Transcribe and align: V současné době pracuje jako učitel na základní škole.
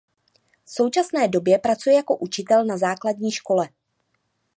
V 0.65 0.71
současné 0.71 1.27
době 1.27 1.59
pracuje 1.59 1.95
jako 1.95 2.17
učitel 2.17 2.65
na 2.65 2.77
základní 2.77 3.31
škole. 3.31 3.69